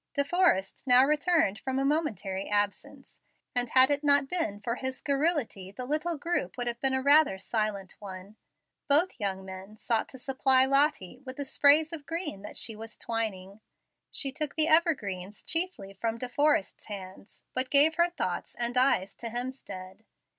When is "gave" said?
17.69-17.93